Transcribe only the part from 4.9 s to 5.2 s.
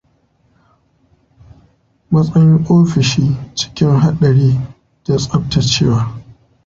da